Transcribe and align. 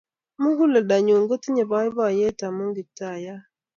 Muguleldo 0.41 0.95
nyun 1.05 1.23
kotindo 1.29 1.61
boiboiyet 1.69 2.39
ame 2.47 2.63
Kiptaiyat 2.75 3.43